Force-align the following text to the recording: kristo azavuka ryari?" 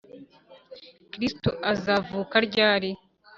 kristo 1.11 1.49
azavuka 1.71 2.35
ryari?" 2.47 2.91